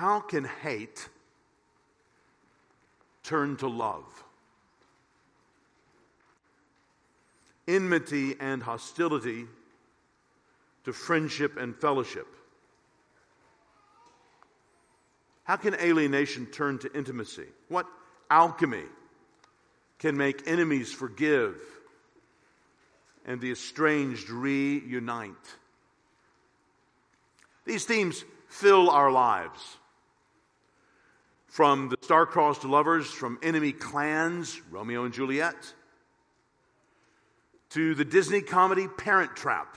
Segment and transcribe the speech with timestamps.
[0.00, 1.10] How can hate
[3.22, 4.06] turn to love?
[7.68, 9.44] Enmity and hostility
[10.84, 12.26] to friendship and fellowship.
[15.44, 17.48] How can alienation turn to intimacy?
[17.68, 17.86] What
[18.30, 18.86] alchemy
[19.98, 21.60] can make enemies forgive
[23.26, 25.34] and the estranged reunite?
[27.66, 29.76] These themes fill our lives.
[31.50, 35.74] From the star-crossed lovers from enemy clans, Romeo and Juliet,
[37.70, 39.76] to the Disney comedy Parent Trap,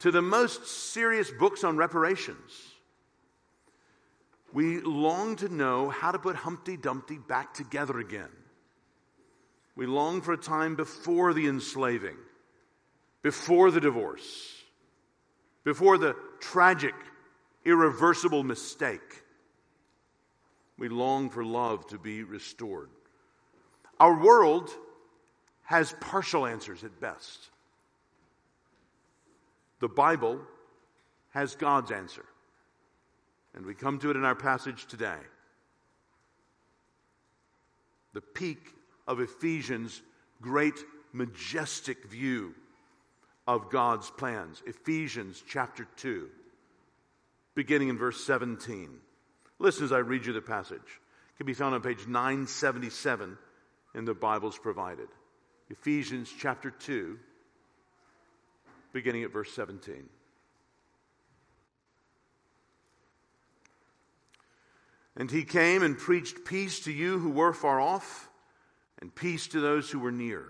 [0.00, 2.52] to the most serious books on reparations.
[4.52, 8.28] We long to know how to put Humpty Dumpty back together again.
[9.76, 12.18] We long for a time before the enslaving,
[13.22, 14.52] before the divorce,
[15.64, 16.94] before the tragic,
[17.64, 19.22] irreversible mistake.
[20.78, 22.88] We long for love to be restored.
[23.98, 24.70] Our world
[25.64, 27.50] has partial answers at best.
[29.80, 30.40] The Bible
[31.30, 32.24] has God's answer.
[33.54, 35.18] And we come to it in our passage today.
[38.12, 38.74] The peak
[39.06, 40.02] of Ephesians'
[40.40, 40.78] great,
[41.12, 42.54] majestic view
[43.46, 44.62] of God's plans.
[44.66, 46.28] Ephesians chapter 2,
[47.54, 48.90] beginning in verse 17.
[49.58, 50.78] Listen as I read you the passage.
[50.78, 53.36] It can be found on page 977
[53.94, 55.08] in the Bibles provided.
[55.68, 57.18] Ephesians chapter 2,
[58.92, 60.08] beginning at verse 17.
[65.16, 68.28] And he came and preached peace to you who were far off,
[69.00, 70.46] and peace to those who were near.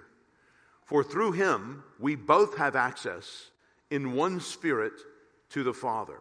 [0.85, 3.51] For through him we both have access
[3.91, 4.93] in one spirit
[5.51, 6.21] to the Father.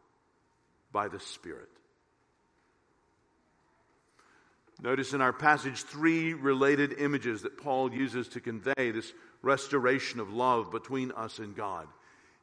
[0.91, 1.69] by the Spirit.
[4.81, 9.13] Notice in our passage three related images that Paul uses to convey this
[9.43, 11.87] restoration of love between us and God.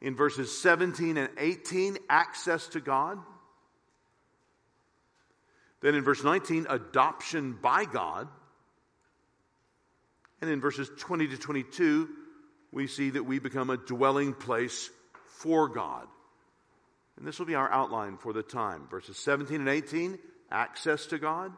[0.00, 3.18] In verses 17 and 18, access to God.
[5.80, 8.28] Then in verse 19, adoption by God.
[10.40, 12.08] And in verses 20 to 22,
[12.70, 14.90] we see that we become a dwelling place
[15.38, 16.06] for God.
[17.18, 18.86] And this will be our outline for the time.
[18.88, 20.18] Verses 17 and 18,
[20.50, 21.52] access to God.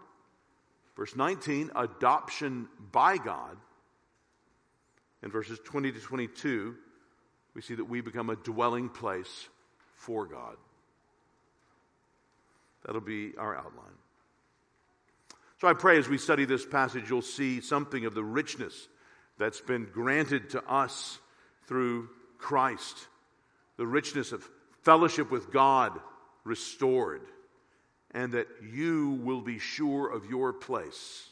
[0.96, 3.56] Verse 19, adoption by God.
[5.22, 6.74] In verses 20 to 22,
[7.54, 9.48] we see that we become a dwelling place
[9.96, 10.56] for God.
[12.86, 13.84] That'll be our outline.
[15.60, 18.88] So I pray as we study this passage, you'll see something of the richness
[19.38, 21.18] that's been granted to us
[21.66, 22.96] through Christ,
[23.76, 24.48] the richness of
[24.82, 25.98] fellowship with God
[26.44, 27.22] restored
[28.12, 31.28] and that you will be sure of your place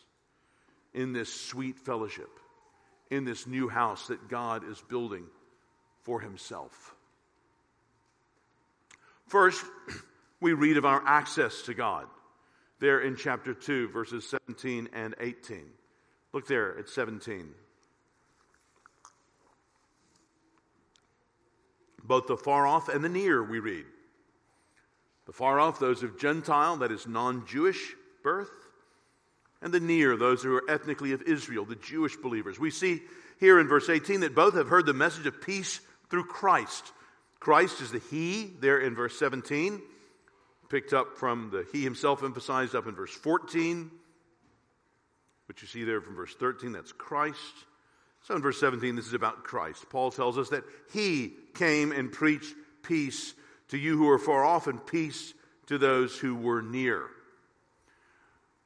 [0.95, 2.31] in this sweet fellowship,
[3.11, 5.25] in this new house that God is building
[6.03, 6.95] for himself.
[9.27, 9.65] First,
[10.41, 12.07] we read of our access to God
[12.81, 15.65] there in chapter 2, verses 17 and 18.
[16.33, 17.49] Look there at 17.
[22.09, 23.85] Both the far off and the near, we read.
[25.27, 27.93] The far off, those of Gentile, that is non Jewish
[28.25, 28.51] birth,
[29.61, 32.59] and the near, those who are ethnically of Israel, the Jewish believers.
[32.59, 33.03] We see
[33.39, 36.93] here in verse 18 that both have heard the message of peace through Christ.
[37.41, 39.82] Christ is the He, there in verse 17,
[40.71, 43.91] picked up from the He himself emphasized up in verse 14,
[45.44, 47.67] which you see there from verse 13, that's Christ.
[48.29, 49.89] So in verse 17, this is about Christ.
[49.89, 53.33] Paul tells us that He came and preached peace
[53.69, 55.33] to you who are far off, and peace
[55.69, 57.07] to those who were near.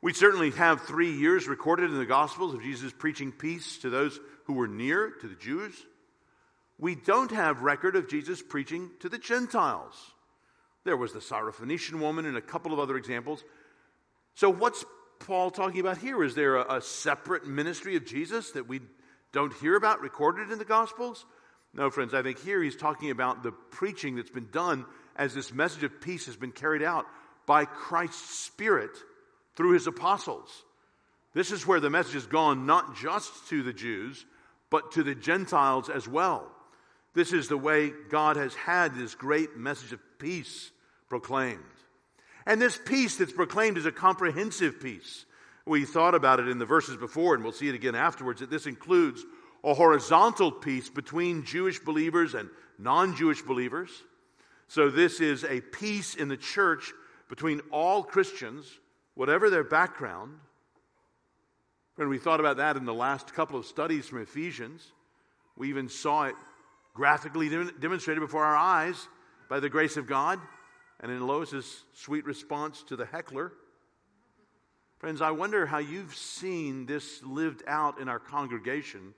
[0.01, 4.19] We certainly have three years recorded in the Gospels of Jesus preaching peace to those
[4.47, 5.73] who were near, to the Jews.
[6.77, 9.95] We don't have record of Jesus preaching to the Gentiles.
[10.83, 13.45] There was the Syrophoenician woman and a couple of other examples.
[14.35, 14.85] So, what's
[15.21, 16.25] Paul talking about here?
[16.25, 18.81] Is there a, a separate ministry of Jesus that we
[19.33, 21.25] don't hear about recorded in the Gospels?
[21.75, 24.85] No, friends, I think here he's talking about the preaching that's been done
[25.17, 27.07] as this message of peace has been carried out
[27.47, 28.91] by Christ's Spirit
[29.57, 30.51] through his apostles.
[31.35, 34.25] This is where the message has gone not just to the Jews,
[34.71, 36.51] but to the Gentiles as well.
[37.15, 40.71] This is the way God has had this great message of peace
[41.09, 41.59] proclaimed.
[42.47, 45.25] And this peace that's proclaimed is a comprehensive peace.
[45.67, 48.51] We thought about it in the verses before, and we'll see it again afterwards, that
[48.51, 49.25] this includes
[49.65, 52.49] a horizontal peace between Jewish believers and
[52.79, 53.91] non Jewish believers.
[54.69, 56.93] So, this is a peace in the church
[57.29, 58.67] between all Christians,
[59.15, 60.39] whatever their background.
[61.99, 64.93] And we thought about that in the last couple of studies from Ephesians.
[65.57, 66.35] We even saw it
[66.95, 67.49] graphically
[67.81, 69.09] demonstrated before our eyes
[69.49, 70.41] by the grace of God
[71.01, 73.53] and in Lois's sweet response to the heckler.
[75.03, 79.15] Friends, I wonder how you've seen this lived out in our congregation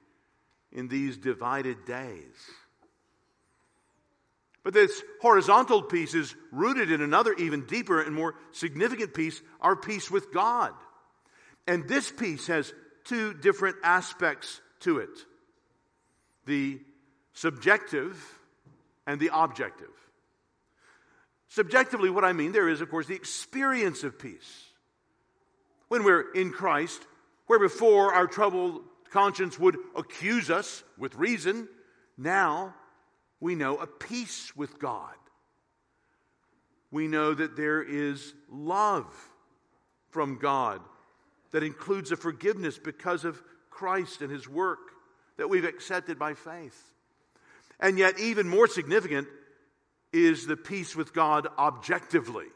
[0.73, 2.35] in these divided days.
[4.63, 9.77] But this horizontal peace is rooted in another, even deeper and more significant peace our
[9.77, 10.73] peace with God.
[11.67, 12.73] And this peace has
[13.05, 15.11] two different aspects to it
[16.47, 16.81] the
[17.35, 18.19] subjective
[19.07, 19.93] and the objective.
[21.49, 24.71] Subjectively, what I mean there is, of course, the experience of peace.
[25.89, 27.07] When we're in Christ,
[27.47, 31.69] where before our troubled conscience would accuse us with reason,
[32.17, 32.75] now
[33.41, 35.15] we know a peace with God.
[36.91, 39.13] We know that there is love
[40.11, 40.81] from God
[41.51, 44.79] that includes a forgiveness because of Christ and his work
[45.37, 46.95] that we've accepted by faith.
[47.81, 49.27] And yet, even more significant
[50.13, 52.47] is the peace with God objectively.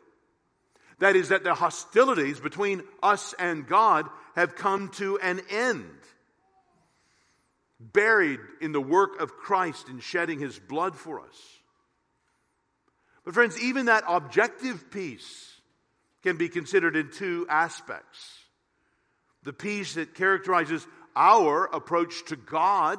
[0.99, 5.91] That is, that the hostilities between us and God have come to an end.
[7.81, 11.59] Buried in the work of Christ in shedding his blood for us.
[13.25, 15.61] But, friends, even that objective peace
[16.23, 18.35] can be considered in two aspects
[19.45, 22.99] the peace that characterizes our approach to God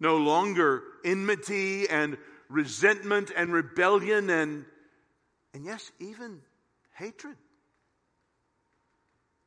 [0.00, 2.16] no longer enmity and
[2.48, 4.64] resentment and rebellion and,
[5.58, 6.38] and yes, even
[6.94, 7.34] hatred.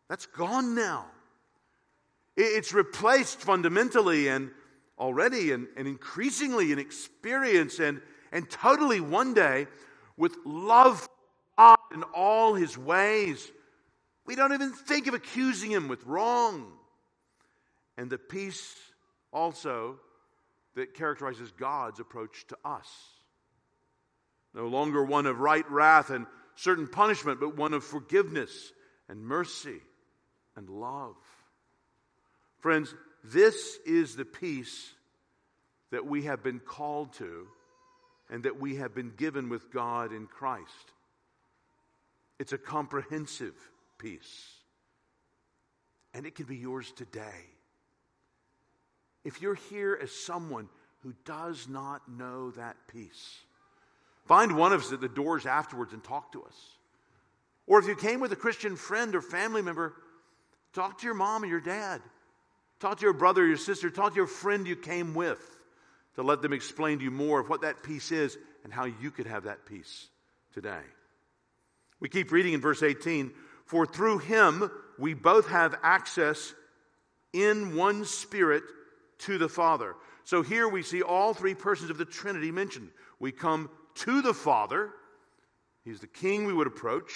[0.09, 1.05] That's gone now.
[2.35, 4.51] It's replaced fundamentally and
[4.99, 8.01] already and, and increasingly in experience and,
[8.33, 9.67] and totally one day
[10.17, 11.07] with love
[11.57, 13.49] God in all his ways.
[14.25, 16.73] We don't even think of accusing him with wrong.
[17.97, 18.75] And the peace
[19.31, 19.97] also
[20.75, 23.20] that characterizes God's approach to us.
[24.53, 26.25] No longer one of right wrath and
[26.55, 28.73] certain punishment, but one of forgiveness
[29.07, 29.79] and mercy
[30.55, 31.15] and love.
[32.59, 32.93] Friends,
[33.23, 34.91] this is the peace
[35.91, 37.47] that we have been called to
[38.29, 40.93] and that we have been given with God in Christ.
[42.39, 43.55] It's a comprehensive
[43.97, 44.47] peace,
[46.13, 47.51] and it can be yours today
[49.23, 50.67] if you're here as someone
[51.03, 53.39] who does not know that peace,
[54.25, 56.55] find one of us at the doors afterwards and talk to us.
[57.67, 59.93] Or if you came with a Christian friend or family member,
[60.73, 62.01] talk to your mom or your dad.
[62.79, 63.89] Talk to your brother or your sister.
[63.89, 65.39] Talk to your friend you came with
[66.15, 69.11] to let them explain to you more of what that peace is and how you
[69.11, 70.07] could have that peace
[70.53, 70.81] today.
[71.99, 73.31] We keep reading in verse 18
[73.65, 76.53] For through him we both have access
[77.33, 78.63] in one spirit
[79.19, 79.95] to the Father.
[80.23, 82.89] So here we see all three persons of the Trinity mentioned.
[83.19, 84.91] We come to the Father,
[85.83, 87.11] He's the King we would approach.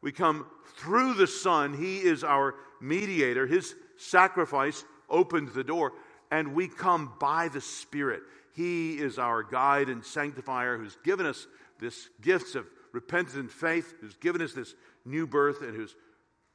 [0.00, 3.46] We come through the Son, He is our mediator.
[3.46, 5.92] His sacrifice opened the door.
[6.30, 8.22] And we come by the Spirit.
[8.54, 11.46] He is our guide and sanctifier who's given us
[11.78, 15.94] this gifts of repentance and faith, who's given us this new birth, and who's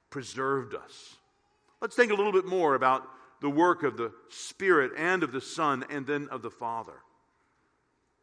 [0.09, 1.15] preserved us.
[1.81, 3.03] Let's think a little bit more about
[3.39, 6.93] the work of the Spirit and of the Son and then of the Father.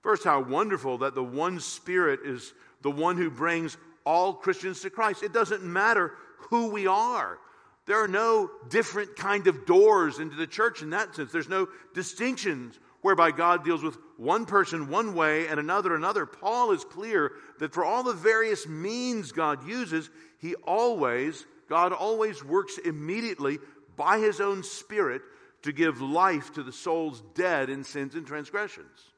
[0.05, 4.91] First, how wonderful that the one Spirit is the one who brings all Christians to
[4.91, 5.23] Christ.
[5.23, 6.13] It doesn't matter
[6.51, 7.39] who we are.
[7.87, 11.33] There are no different kind of doors into the church in that sense.
[11.33, 16.27] There's no distinctions whereby God deals with one person one way and another another.
[16.27, 22.45] Paul is clear that for all the various means God uses, he always God always
[22.45, 23.59] works immediately
[23.97, 25.23] by his own Spirit
[25.63, 29.14] to give life to the souls dead in sins and transgressions.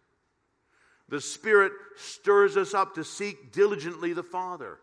[1.09, 4.79] The Spirit stirs us up to seek diligently the Father.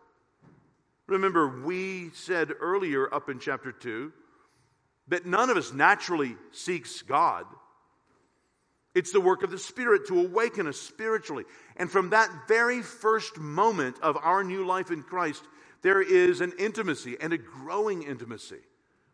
[1.06, 4.12] Remember, we said earlier up in chapter 2
[5.08, 7.44] that none of us naturally seeks God.
[8.94, 11.44] It's the work of the Spirit to awaken us spiritually.
[11.76, 15.42] And from that very first moment of our new life in Christ,
[15.82, 18.60] there is an intimacy and a growing intimacy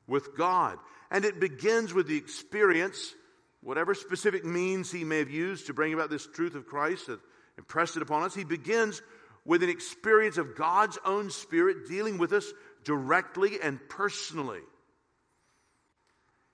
[0.06, 0.78] with God.
[1.10, 3.14] And it begins with the experience,
[3.62, 7.20] whatever specific means He may have used to bring about this truth of Christ that
[7.58, 8.34] impressed it upon us.
[8.34, 9.02] He begins
[9.44, 12.52] with an experience of God's own Spirit dealing with us
[12.84, 14.60] directly and personally.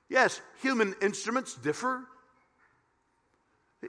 [0.08, 2.04] Yes, human instruments differ.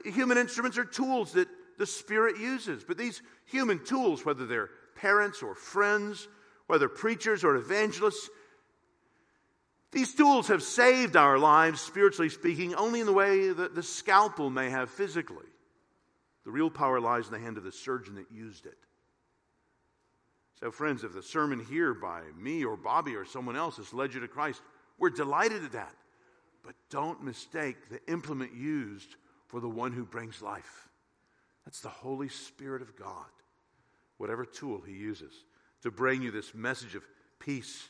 [0.04, 1.48] Human instruments are tools that
[1.78, 6.26] the Spirit uses, but these human tools, whether they're parents or friends,
[6.66, 8.28] whether preachers or evangelists,
[9.90, 14.50] these tools have saved our lives, spiritually speaking, only in the way that the scalpel
[14.50, 15.46] may have physically.
[16.44, 18.76] The real power lies in the hand of the surgeon that used it.
[20.60, 24.12] So, friends, if the sermon here by me or Bobby or someone else has led
[24.12, 24.60] you to Christ,
[24.98, 25.94] we're delighted at that.
[26.64, 29.16] But don't mistake the implement used
[29.46, 30.88] for the one who brings life.
[31.64, 33.26] That's the Holy Spirit of God,
[34.16, 35.32] whatever tool he uses
[35.82, 37.04] to bring you this message of
[37.38, 37.88] peace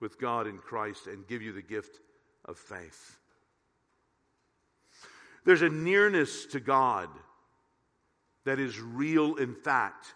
[0.00, 2.00] with God in Christ and give you the gift
[2.44, 3.18] of faith.
[5.44, 7.08] There's a nearness to God
[8.44, 10.14] that is real in fact,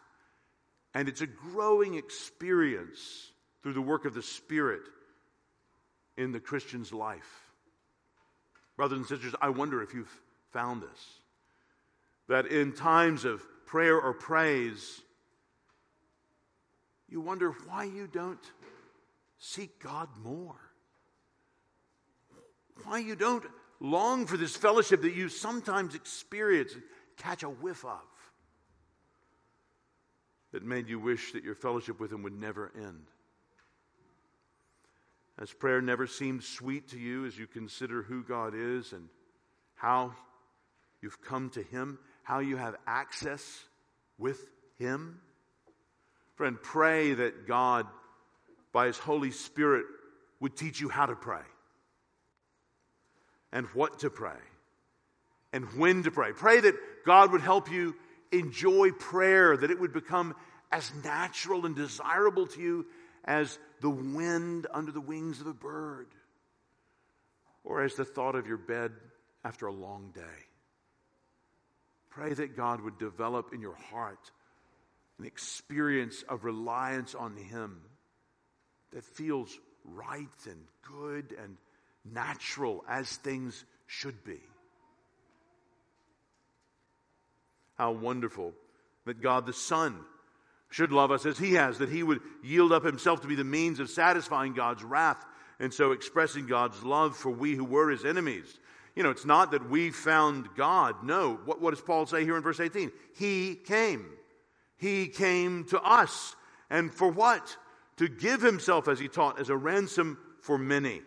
[0.95, 3.31] and it's a growing experience
[3.63, 4.83] through the work of the Spirit
[6.17, 7.51] in the Christian's life.
[8.77, 10.21] Brothers and sisters, I wonder if you've
[10.53, 11.21] found this.
[12.29, 15.01] That in times of prayer or praise,
[17.09, 18.41] you wonder why you don't
[19.45, 20.57] seek God more.
[22.85, 23.45] Why you don't
[23.79, 26.83] long for this fellowship that you sometimes experience and
[27.19, 28.01] catch a whiff of
[30.53, 33.05] that made you wish that your fellowship with Him would never end.
[35.39, 39.09] As prayer never seemed sweet to you as you consider who God is and
[39.75, 40.15] how
[41.03, 43.65] you've come to Him, how you have access
[44.17, 44.47] with
[44.79, 45.21] Him.
[46.37, 47.87] Friend, pray that God,
[48.75, 49.87] by His Holy Spirit,
[50.41, 51.41] would teach you how to pray
[53.53, 54.37] and what to pray
[55.55, 56.33] and when to pray.
[56.33, 56.75] Pray that
[57.07, 57.95] God would help you
[58.33, 60.35] enjoy prayer, that it would become
[60.73, 62.87] as natural and desirable to you
[63.25, 66.09] as the wind under the wings of a bird
[67.63, 68.91] or as the thought of your bed
[69.45, 70.21] after a long day.
[72.11, 74.31] Pray that God would develop in your heart
[75.19, 77.81] an experience of reliance on Him
[78.95, 81.57] that feels right and good and
[82.05, 84.41] natural as things should be.
[87.77, 88.53] How wonderful
[89.05, 89.99] that God the Son
[90.71, 93.45] should love us as He has, that He would yield up Himself to be the
[93.45, 95.25] means of satisfying God's wrath
[95.61, 98.59] and so expressing God's love for we who were His enemies.
[98.95, 101.03] You know, it's not that we found God.
[101.03, 101.41] No.
[101.45, 102.93] What, what does Paul say here in verse 18?
[103.17, 104.07] He came.
[104.77, 106.37] He came to us.
[106.71, 107.57] And for what?
[107.99, 111.03] To give himself, as he taught, as a ransom for many.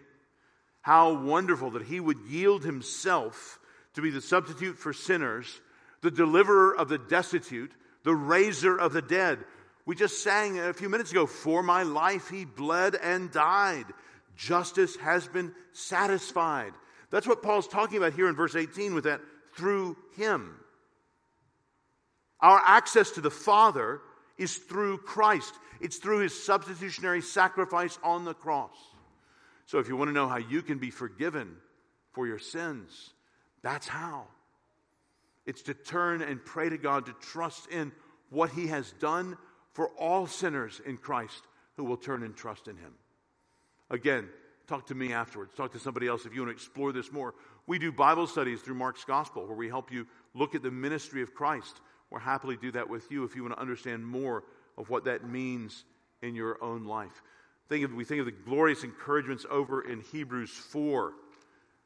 [0.81, 3.59] How wonderful that he would yield himself
[3.95, 5.59] to be the substitute for sinners,
[6.01, 7.71] the deliverer of the destitute,
[8.03, 9.39] the raiser of the dead.
[9.85, 13.85] We just sang a few minutes ago, For my life he bled and died.
[14.35, 16.73] Justice has been satisfied.
[17.09, 19.21] That's what Paul's talking about here in verse 18 with that
[19.55, 20.55] through him.
[22.39, 23.99] Our access to the Father
[24.37, 28.75] is through Christ, it's through his substitutionary sacrifice on the cross.
[29.65, 31.55] So if you want to know how you can be forgiven
[32.13, 33.11] for your sins,
[33.61, 34.27] that's how.
[35.45, 37.91] It's to turn and pray to God to trust in
[38.29, 39.37] what he has done
[39.73, 41.41] for all sinners in Christ
[41.75, 42.93] who will turn and trust in him.
[43.89, 44.27] Again,
[44.67, 45.53] talk to me afterwards.
[45.55, 47.33] Talk to somebody else if you want to explore this more.
[47.65, 51.21] We do Bible studies through Mark's Gospel where we help you look at the ministry
[51.21, 51.79] of Christ.
[52.11, 54.43] We'll happily do that with you if you want to understand more
[54.77, 55.83] of what that means
[56.21, 57.21] in your own life.
[57.69, 61.13] Think of, we think of the glorious encouragements over in Hebrews 4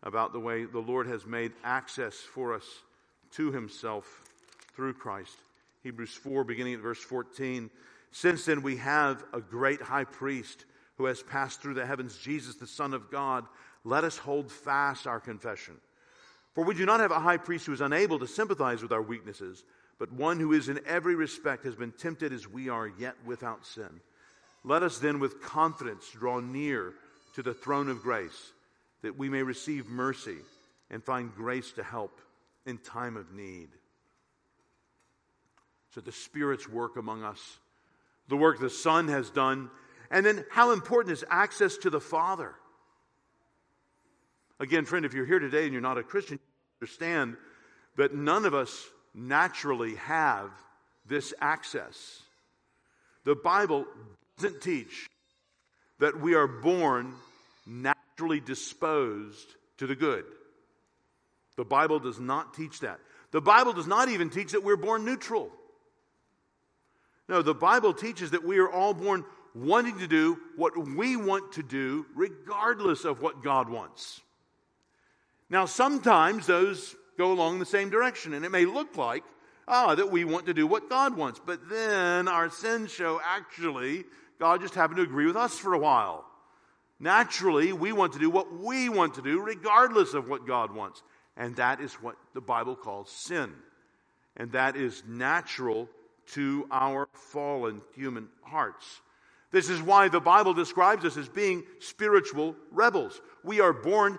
[0.04, 2.66] about the way the Lord has made access for us
[3.34, 4.22] to himself
[4.76, 5.38] through Christ.
[5.84, 7.70] Hebrews 4, beginning at verse 14.
[8.12, 10.66] Since then, we have a great high priest
[10.98, 13.46] who has passed through the heavens, Jesus, the Son of God,
[13.84, 15.76] let us hold fast our confession.
[16.54, 19.02] For we do not have a high priest who is unable to sympathize with our
[19.02, 19.64] weaknesses,
[20.02, 23.68] but one who is in every respect has been tempted as we are, yet without
[23.68, 24.02] sin.
[24.64, 26.94] Let us then with confidence draw near
[27.36, 28.52] to the throne of grace,
[29.04, 30.38] that we may receive mercy
[30.90, 32.20] and find grace to help
[32.66, 33.68] in time of need.
[35.94, 37.60] So the Spirit's work among us,
[38.28, 39.70] the work the Son has done,
[40.10, 42.56] and then how important is access to the Father?
[44.60, 46.40] Again, friend, if you're here today and you're not a Christian,
[46.82, 47.38] understand
[47.98, 50.52] that none of us naturally have
[51.06, 52.22] this access.
[53.24, 53.86] The Bible
[54.38, 55.10] doesn't teach
[56.00, 57.14] that we are born
[57.66, 60.26] naturally disposed to the good.
[61.58, 63.00] The Bible does not teach that.
[63.32, 65.52] The Bible does not even teach that we're born neutral.
[67.30, 71.54] No, the Bible teaches that we are all born wanting to do what we want
[71.54, 74.22] to do, regardless of what God wants.
[75.50, 79.24] Now, sometimes those go along the same direction, and it may look like,
[79.68, 84.06] ah, that we want to do what God wants, but then our sins show actually
[84.40, 86.26] God just happened to agree with us for a while.
[87.00, 91.04] Naturally, we want to do what we want to do, regardless of what God wants.
[91.38, 93.54] And that is what the Bible calls sin.
[94.36, 95.88] And that is natural
[96.34, 99.02] to our fallen human hearts.
[99.52, 103.22] This is why the Bible describes us as being spiritual rebels.
[103.44, 104.18] We are born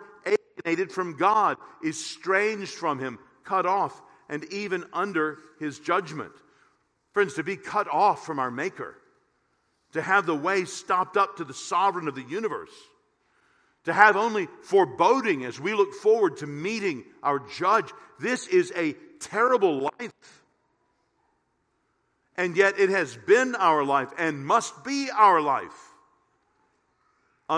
[0.65, 6.33] alienated from God, estranged from Him, cut off, and even under His judgment.
[7.13, 8.97] Friends, to be cut off from our Maker,
[9.93, 12.73] to have the way stopped up to the sovereign of the universe,
[13.85, 17.91] to have only foreboding as we look forward to meeting our judge,
[18.21, 20.43] this is a terrible life.
[22.37, 25.92] And yet it has been our life and must be our life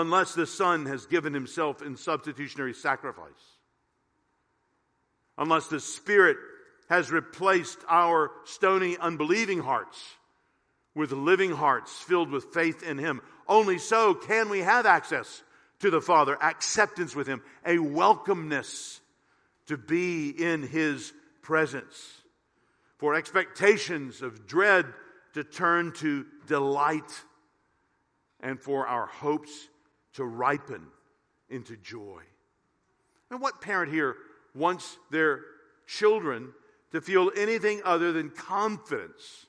[0.01, 3.31] unless the Son has given himself in substitutionary sacrifice.
[5.37, 6.37] Unless the Spirit
[6.89, 9.97] has replaced our stony, unbelieving hearts
[10.93, 13.21] with living hearts filled with faith in Him.
[13.47, 15.43] Only so can we have access
[15.79, 18.99] to the Father, acceptance with Him, a welcomeness
[19.67, 22.21] to be in His presence
[22.97, 24.85] for expectations of dread
[25.33, 27.23] to turn to delight,
[28.39, 29.51] and for our hopes
[30.15, 30.87] to ripen
[31.49, 32.21] into joy.
[33.29, 34.15] And what parent here
[34.53, 35.41] wants their
[35.87, 36.53] children
[36.91, 39.45] to feel anything other than confidence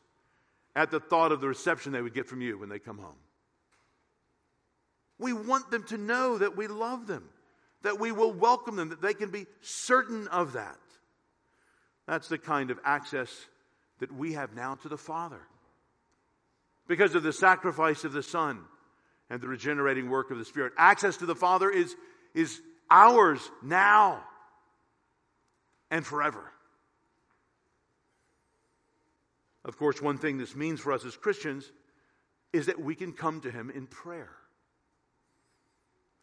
[0.75, 3.17] at the thought of the reception they would get from you when they come home?
[5.19, 7.29] We want them to know that we love them,
[7.83, 10.77] that we will welcome them, that they can be certain of that.
[12.07, 13.31] That's the kind of access
[14.01, 15.41] that we have now to the Father.
[16.87, 18.61] Because of the sacrifice of the Son
[19.31, 20.73] and the regenerating work of the Spirit.
[20.77, 21.95] Access to the Father is,
[22.35, 22.61] is
[22.91, 24.23] ours now
[25.91, 26.45] and forever.
[29.65, 31.71] Of course, one thing this means for us as Christians
[32.53, 34.31] is that we can come to Him in prayer.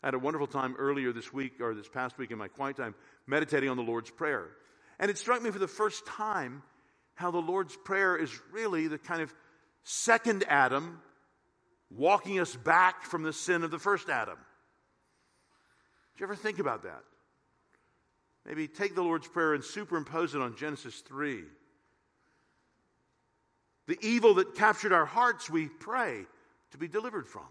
[0.01, 2.77] I had a wonderful time earlier this week, or this past week in my quiet
[2.77, 2.95] time,
[3.27, 4.47] meditating on the Lord's Prayer.
[4.99, 6.61] And it struck me for the first time
[7.15, 9.33] how the Lord's Prayer is really the kind of
[9.83, 11.01] second Adam
[11.95, 14.37] walking us back from the sin of the first Adam.
[16.13, 17.03] Did you ever think about that?
[18.45, 21.43] Maybe take the Lord's Prayer and superimpose it on Genesis 3.
[23.87, 26.25] The evil that captured our hearts, we pray
[26.71, 27.47] to be delivered from.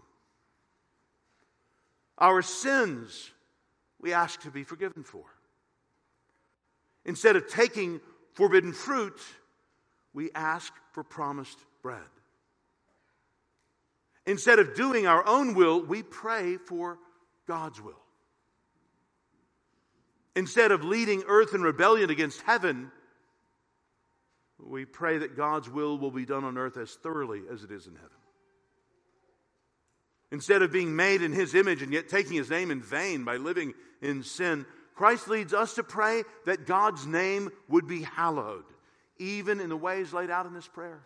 [2.17, 3.31] Our sins,
[3.99, 5.25] we ask to be forgiven for.
[7.05, 7.99] Instead of taking
[8.33, 9.19] forbidden fruit,
[10.13, 11.99] we ask for promised bread.
[14.25, 16.97] Instead of doing our own will, we pray for
[17.47, 17.99] God's will.
[20.35, 22.91] Instead of leading earth in rebellion against heaven,
[24.59, 27.85] we pray that God's will will be done on earth as thoroughly as it is
[27.85, 28.09] in heaven.
[30.31, 33.37] Instead of being made in His image and yet taking His name in vain by
[33.37, 38.65] living in sin, Christ leads us to pray that God's name would be hallowed,
[39.19, 41.03] even in the ways laid out in this prayer.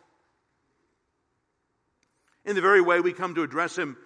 [2.48, 3.98] In the very way we come to address Him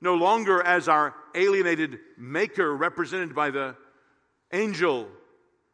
[0.00, 3.76] no longer as our alienated Maker, represented by the
[4.52, 5.08] angel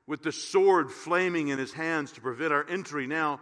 [0.06, 3.06] with the sword flaming in his hands to prevent our entry.
[3.06, 3.40] Now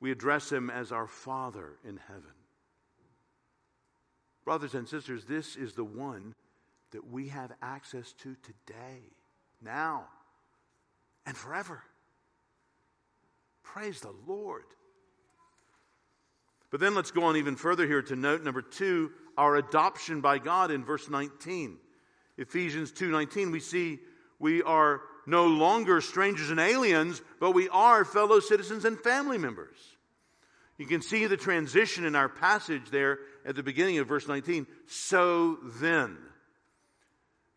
[0.00, 2.22] we address him as our Father in heaven.
[4.44, 6.34] Brothers and sisters, this is the one
[6.92, 9.02] that we have access to today,
[9.60, 10.06] now,
[11.26, 11.82] and forever.
[13.62, 14.64] Praise the Lord.
[16.70, 20.38] But then let's go on even further here to note number two, our adoption by
[20.38, 21.78] God in verse 19.
[22.36, 23.98] Ephesians 2:19 we see
[24.38, 29.76] we are no longer strangers and aliens, but we are fellow citizens and family members.
[30.78, 34.66] You can see the transition in our passage there at the beginning of verse 19.
[34.86, 36.16] So then.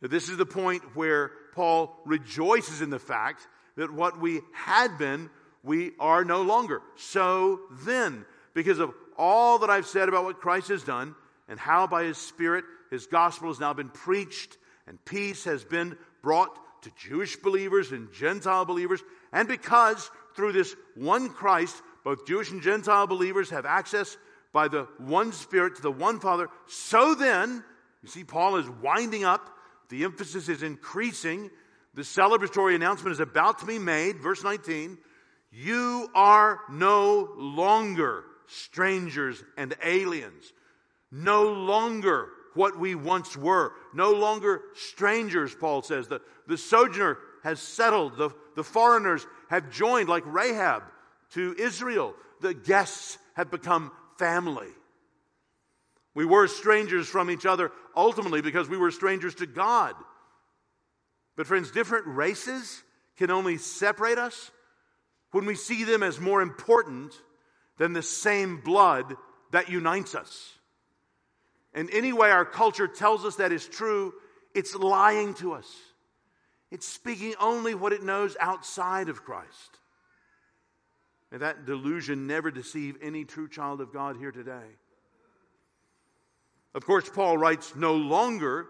[0.02, 3.48] This is the point where Paul rejoices in the fact
[3.78, 5.30] that what we had been,
[5.64, 6.82] we are no longer.
[6.96, 11.16] So then, because of all that I've said about what Christ has done
[11.48, 15.98] and how by his Spirit his gospel has now been preached and peace has been
[16.22, 22.52] brought to Jewish believers and Gentile believers, and because through this one Christ, both Jewish
[22.52, 24.18] and Gentile believers have access
[24.52, 27.64] by the one Spirit to the one Father, so then,
[28.02, 29.56] you see, Paul is winding up,
[29.90, 31.52] the emphasis is increasing,
[31.94, 34.18] the celebratory announcement is about to be made.
[34.20, 34.98] Verse 19
[35.52, 40.52] You are no longer strangers and aliens,
[41.12, 46.08] no longer what we once were, no longer strangers, Paul says.
[46.08, 50.84] The, the sojourner has settled, the, the foreigners have joined, like Rahab,
[51.34, 52.14] to Israel.
[52.42, 54.68] The guests have become family.
[56.14, 59.96] We were strangers from each other ultimately because we were strangers to God.
[61.38, 62.84] But, friends, different races
[63.16, 64.52] can only separate us
[65.32, 67.14] when we see them as more important
[67.78, 69.16] than the same blood
[69.52, 70.54] that unites us.
[71.74, 74.14] And any way our culture tells us that is true,
[74.54, 75.68] it's lying to us.
[76.70, 79.80] It's speaking only what it knows outside of Christ.
[81.32, 84.68] May that delusion never deceive any true child of God here today.
[86.74, 88.68] Of course, Paul writes, no longer,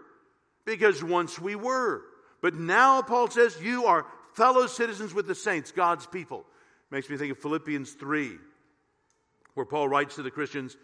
[0.65, 2.01] because once we were.
[2.41, 6.45] But now, Paul says, you are fellow citizens with the saints, God's people.
[6.89, 8.37] Makes me think of Philippians 3,
[9.53, 10.77] where Paul writes to the Christians,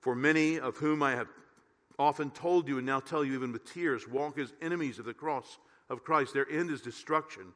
[0.00, 1.28] For many of whom I have
[1.98, 5.14] often told you and now tell you even with tears, walk as enemies of the
[5.14, 6.34] cross of Christ.
[6.34, 7.52] Their end is destruction.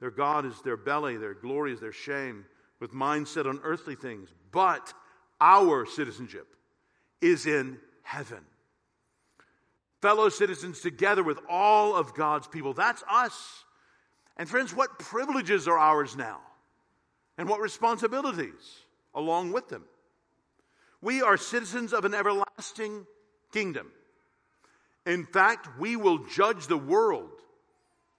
[0.00, 2.44] Their God is their belly, their glory is their shame
[2.80, 4.92] with minds set on earthly things, but
[5.40, 6.56] our citizenship
[7.20, 8.40] is in heaven.
[10.00, 12.74] Fellow citizens together with all of God's people.
[12.74, 13.64] That's us.
[14.36, 16.40] And friends, what privileges are ours now?
[17.38, 18.80] And what responsibilities
[19.14, 19.84] along with them?
[21.02, 23.06] We are citizens of an everlasting
[23.52, 23.90] kingdom.
[25.04, 27.32] In fact, we will judge the world,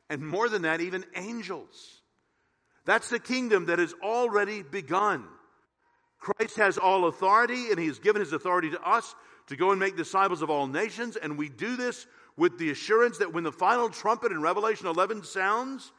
[0.09, 2.01] and more than that, even angels.
[2.85, 5.25] That's the kingdom that has already begun.
[6.19, 9.15] Christ has all authority, and He has given His authority to us
[9.47, 11.15] to go and make disciples of all nations.
[11.15, 15.23] And we do this with the assurance that when the final trumpet in Revelation 11
[15.23, 15.91] sounds,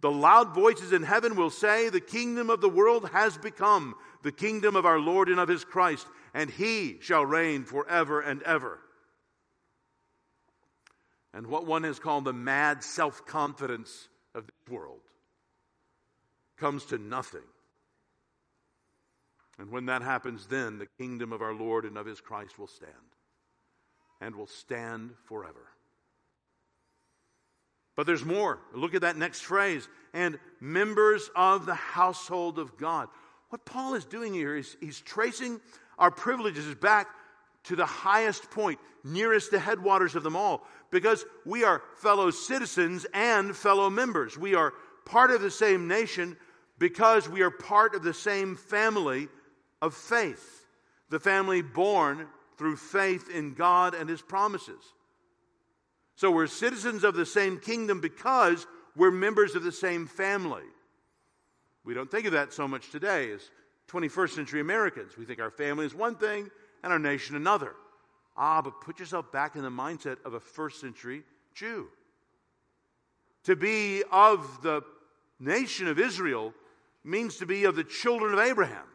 [0.00, 4.32] the loud voices in heaven will say, The kingdom of the world has become the
[4.32, 8.80] kingdom of our Lord and of His Christ, and He shall reign forever and ever.
[11.32, 15.00] And what one has called the mad self confidence of this world
[16.56, 17.40] comes to nothing.
[19.58, 22.66] And when that happens, then the kingdom of our Lord and of his Christ will
[22.66, 22.92] stand
[24.20, 25.68] and will stand forever.
[28.00, 28.60] But there's more.
[28.72, 33.10] Look at that next phrase and members of the household of God.
[33.50, 35.60] What Paul is doing here is he's tracing
[35.98, 37.08] our privileges back
[37.64, 43.04] to the highest point, nearest the headwaters of them all, because we are fellow citizens
[43.12, 44.38] and fellow members.
[44.38, 44.72] We are
[45.04, 46.38] part of the same nation,
[46.78, 49.28] because we are part of the same family
[49.82, 50.64] of faith,
[51.10, 54.94] the family born through faith in God and His promises.
[56.20, 60.64] So we're citizens of the same kingdom because we're members of the same family.
[61.82, 63.40] We don't think of that so much today as
[63.88, 65.16] 21st century Americans.
[65.16, 66.50] We think our family is one thing
[66.82, 67.72] and our nation another.
[68.36, 71.22] Ah, but put yourself back in the mindset of a first century
[71.54, 71.88] Jew.
[73.44, 74.82] To be of the
[75.38, 76.52] nation of Israel
[77.02, 78.86] means to be of the children of Abraham.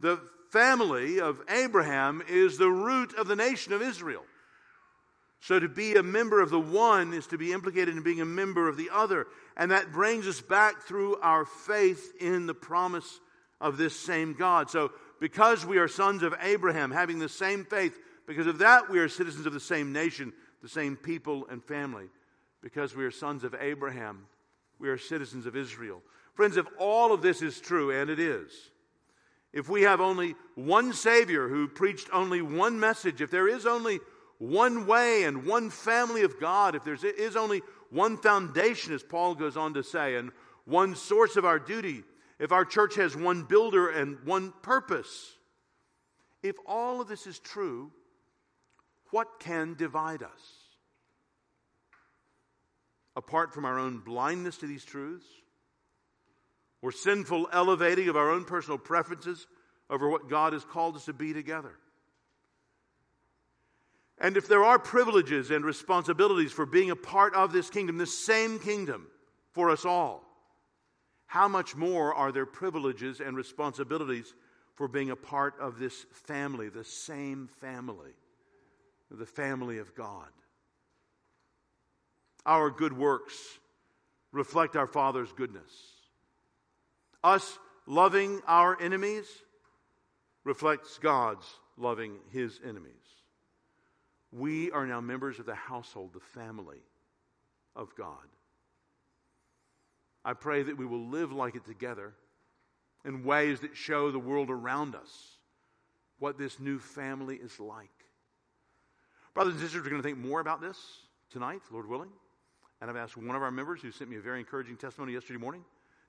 [0.00, 4.24] The family of Abraham is the root of the nation of Israel.
[5.40, 8.26] So to be a member of the one is to be implicated in being a
[8.26, 9.26] member of the other.
[9.56, 13.20] And that brings us back through our faith in the promise
[13.60, 14.70] of this same God.
[14.70, 18.98] So because we are sons of Abraham, having the same faith, because of that we
[18.98, 22.06] are citizens of the same nation, the same people and family.
[22.60, 24.26] Because we are sons of Abraham,
[24.78, 26.02] we are citizens of Israel.
[26.34, 28.50] Friends, if all of this is true, and it is,
[29.52, 34.00] if we have only one Savior who preached only one message, if there is only
[34.38, 39.34] one way and one family of God, if there is only one foundation, as Paul
[39.34, 40.30] goes on to say, and
[40.64, 42.04] one source of our duty,
[42.38, 45.36] if our church has one builder and one purpose,
[46.42, 47.90] if all of this is true,
[49.10, 50.30] what can divide us?
[53.16, 55.26] Apart from our own blindness to these truths,
[56.80, 59.48] or sinful elevating of our own personal preferences
[59.90, 61.72] over what God has called us to be together.
[64.20, 68.18] And if there are privileges and responsibilities for being a part of this kingdom, this
[68.18, 69.06] same kingdom
[69.52, 70.24] for us all,
[71.26, 74.34] how much more are there privileges and responsibilities
[74.74, 78.12] for being a part of this family, the same family,
[79.10, 80.28] the family of God?
[82.44, 83.34] Our good works
[84.32, 85.70] reflect our Father's goodness.
[87.22, 89.26] Us loving our enemies
[90.44, 92.94] reflects God's loving his enemies.
[94.32, 96.82] We are now members of the household, the family
[97.74, 98.16] of God.
[100.24, 102.12] I pray that we will live like it together
[103.04, 105.38] in ways that show the world around us
[106.18, 107.88] what this new family is like.
[109.34, 110.76] Brothers and sisters, we're going to think more about this
[111.30, 112.10] tonight, Lord willing.
[112.80, 115.38] And I've asked one of our members who sent me a very encouraging testimony yesterday
[115.38, 115.62] morning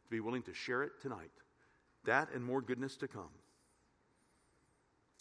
[0.03, 1.31] to be willing to share it tonight.
[2.05, 3.29] That and more goodness to come.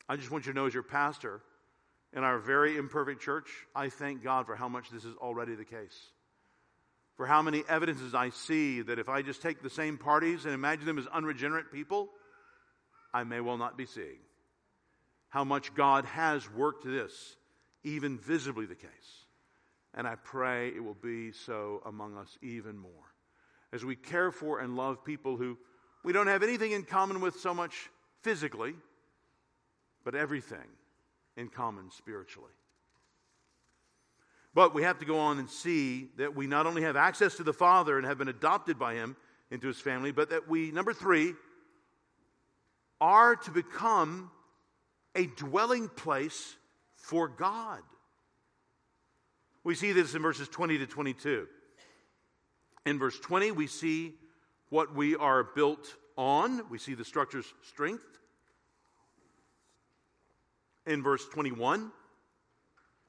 [0.09, 1.43] I just want you to know, as your pastor
[2.15, 5.65] in our very imperfect church, I thank God for how much this is already the
[5.65, 5.97] case.
[7.17, 10.55] For how many evidences I see that if I just take the same parties and
[10.55, 12.09] imagine them as unregenerate people,
[13.13, 14.21] I may well not be seeing.
[15.29, 17.37] How much God has worked this,
[17.85, 18.89] even visibly the case.
[19.95, 22.93] And I pray it will be so among us even more.
[23.73, 25.59] As we care for and love people who
[26.05, 27.91] we don't have anything in common with so much
[28.23, 28.75] physically,
[30.05, 30.67] but everything
[31.39, 32.51] in common spiritually.
[34.55, 37.45] But we have to go on and see that we not only have access to
[37.45, 39.17] the Father and have been adopted by Him
[39.51, 41.35] into His family, but that we, number three,
[43.01, 44.31] are to become
[45.15, 46.57] a dwelling place
[46.97, 47.81] for God.
[49.63, 51.47] We see this in verses 20 to 22.
[52.85, 54.15] In verse 20, we see
[54.71, 58.18] what we are built on, we see the structure's strength
[60.89, 61.93] in verse 21.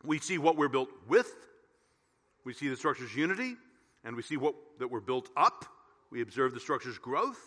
[0.04, 1.34] We see what we're built with.
[2.46, 3.56] We see the structure's unity,
[4.04, 5.66] and we see what that we're built up.
[6.12, 7.40] We observe the structure's growth.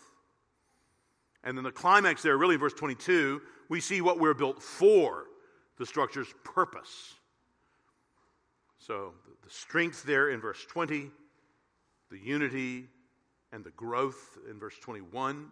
[1.45, 5.25] And then the climax there, really, in verse 22, we see what we're built for,
[5.79, 7.15] the structure's purpose.
[8.79, 11.11] So the strength there in verse 20,
[12.11, 12.87] the unity
[13.53, 15.49] and the growth in verse 21,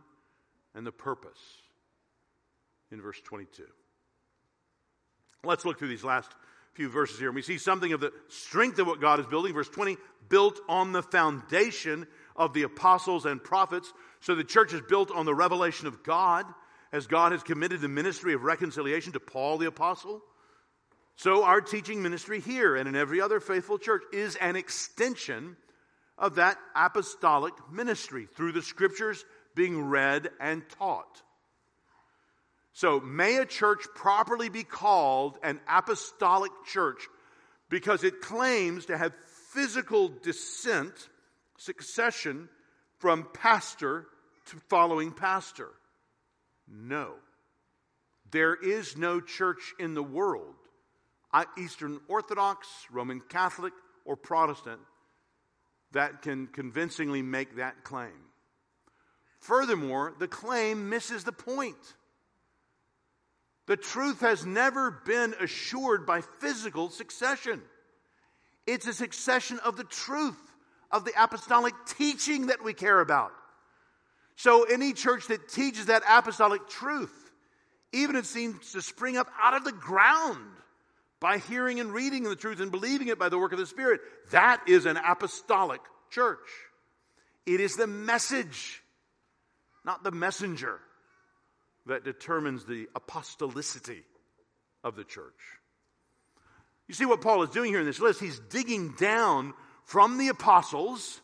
[0.74, 1.40] and the purpose
[2.92, 3.64] in verse 22.
[5.44, 6.30] Let's look through these last
[6.74, 7.28] few verses here.
[7.28, 9.54] And we see something of the strength of what God is building.
[9.54, 9.96] Verse 20,
[10.28, 13.92] built on the foundation of the apostles and prophets.
[14.20, 16.46] So the church is built on the revelation of God,
[16.92, 20.22] as God has committed the ministry of reconciliation to Paul the apostle.
[21.16, 25.56] So our teaching ministry here and in every other faithful church is an extension
[26.16, 29.24] of that apostolic ministry through the scriptures
[29.54, 31.22] being read and taught.
[32.72, 37.02] So, may a church properly be called an apostolic church
[37.68, 39.12] because it claims to have
[39.52, 41.08] physical descent,
[41.58, 42.48] succession
[42.98, 44.06] from pastor
[44.46, 45.68] to following pastor?
[46.68, 47.14] No.
[48.30, 50.54] There is no church in the world,
[51.58, 53.72] Eastern Orthodox, Roman Catholic,
[54.04, 54.80] or Protestant,
[55.92, 58.30] that can convincingly make that claim.
[59.40, 61.94] Furthermore, the claim misses the point.
[63.70, 67.62] The truth has never been assured by physical succession.
[68.66, 70.40] It's a succession of the truth,
[70.90, 73.30] of the apostolic teaching that we care about.
[74.34, 77.14] So, any church that teaches that apostolic truth,
[77.92, 80.50] even it seems to spring up out of the ground
[81.20, 84.00] by hearing and reading the truth and believing it by the work of the Spirit,
[84.32, 85.80] that is an apostolic
[86.10, 86.38] church.
[87.46, 88.82] It is the message,
[89.84, 90.80] not the messenger
[91.86, 94.02] that determines the apostolicity
[94.84, 95.34] of the church.
[96.88, 98.20] You see what Paul is doing here in this list?
[98.20, 101.20] He's digging down from the apostles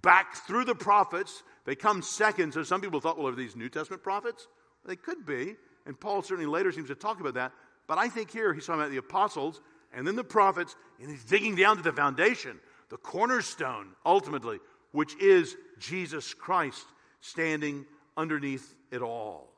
[0.00, 1.42] back through the prophets.
[1.64, 2.54] They come second.
[2.54, 4.46] So some people thought, well, are these New Testament prophets?
[4.86, 5.56] They could be.
[5.86, 7.52] And Paul certainly later seems to talk about that.
[7.86, 9.60] But I think here he's talking about the apostles
[9.92, 14.58] and then the prophets, and he's digging down to the foundation, the cornerstone, ultimately,
[14.92, 16.86] which is Jesus Christ
[17.20, 17.86] standing
[18.20, 19.50] underneath it all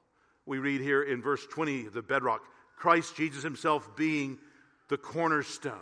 [0.46, 2.42] we read here in verse 20, the bedrock
[2.76, 4.38] Christ Jesus himself being
[4.88, 5.78] the cornerstone.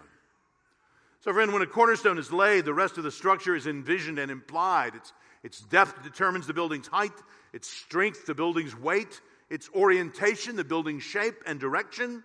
[1.20, 4.30] So, friend, when a cornerstone is laid, the rest of the structure is envisioned and
[4.30, 4.94] implied.
[4.94, 5.12] Its,
[5.42, 7.12] its depth determines the building's height,
[7.52, 12.22] its strength, the building's weight, its orientation, the building's shape and direction.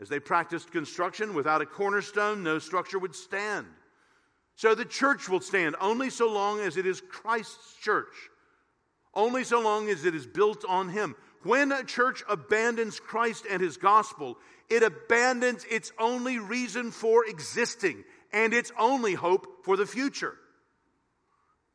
[0.00, 3.66] As they practiced construction, without a cornerstone, no structure would stand.
[4.56, 8.14] So the church will stand only so long as it is Christ's church,
[9.14, 11.14] only so long as it is built on Him.
[11.42, 14.38] When a church abandons Christ and his gospel,
[14.70, 20.36] it abandons its only reason for existing and its only hope for the future.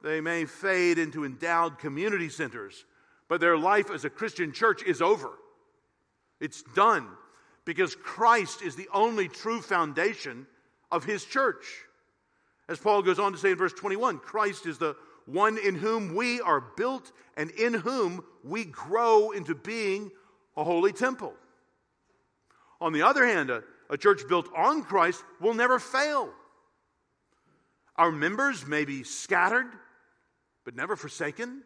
[0.02, 2.86] They may fade into endowed community centers,
[3.28, 5.32] but their life as a Christian church is over.
[6.39, 7.08] It's done
[7.65, 10.47] because Christ is the only true foundation
[10.91, 11.65] of his church.
[12.69, 14.95] As Paul goes on to say in verse 21, Christ is the
[15.27, 20.09] one in whom we are built and in whom we grow into being
[20.55, 21.33] a holy temple.
[22.81, 26.29] On the other hand, a, a church built on Christ will never fail.
[27.97, 29.67] Our members may be scattered,
[30.63, 31.63] but never forsaken,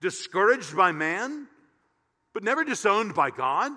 [0.00, 1.46] discouraged by man,
[2.34, 3.72] but never disowned by God,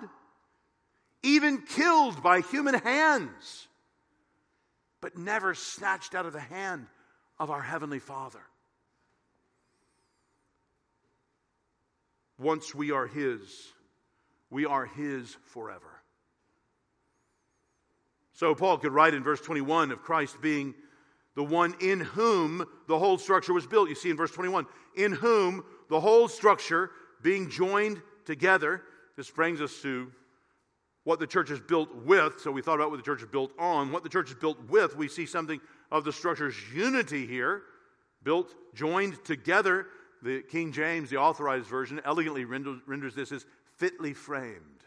[1.22, 3.68] even killed by human hands,
[5.00, 6.86] but never snatched out of the hand
[7.40, 8.42] of our Heavenly Father.
[12.38, 13.40] Once we are His,
[14.50, 16.02] we are His forever.
[18.34, 20.74] So Paul could write in verse 21 of Christ being
[21.34, 23.88] the one in whom the whole structure was built.
[23.88, 26.90] You see in verse 21, in whom the whole structure
[27.22, 28.82] being joined together.
[29.16, 30.12] This brings us to
[31.04, 32.40] what the church is built with.
[32.40, 33.92] So we thought about what the church is built on.
[33.92, 37.62] What the church is built with, we see something of the structure's unity here,
[38.22, 39.86] built, joined together.
[40.22, 43.44] The King James, the authorized version, elegantly renders this as
[43.76, 44.84] fitly framed.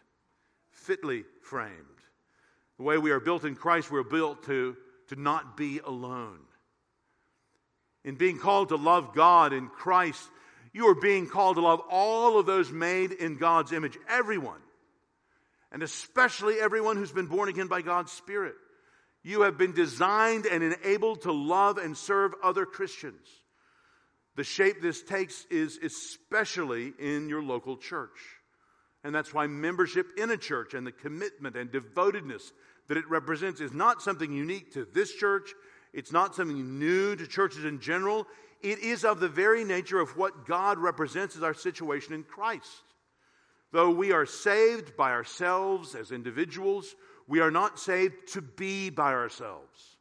[0.71, 1.71] Fitly framed.
[2.77, 4.75] The way we are built in Christ, we're built to,
[5.09, 6.39] to not be alone.
[8.03, 10.27] In being called to love God in Christ,
[10.73, 14.59] you are being called to love all of those made in God's image, everyone,
[15.71, 18.55] and especially everyone who's been born again by God's Spirit.
[19.23, 23.27] You have been designed and enabled to love and serve other Christians.
[24.35, 28.19] The shape this takes is especially in your local church.
[29.03, 32.51] And that's why membership in a church and the commitment and devotedness
[32.87, 35.53] that it represents is not something unique to this church.
[35.93, 38.27] It's not something new to churches in general.
[38.61, 42.83] It is of the very nature of what God represents as our situation in Christ.
[43.71, 46.95] Though we are saved by ourselves as individuals,
[47.27, 49.97] we are not saved to be by ourselves.